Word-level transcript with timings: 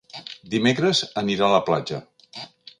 Dimecres 0.53 1.03
anirà 1.23 1.47
a 1.49 1.53
la 1.59 1.63
platja. 1.71 2.03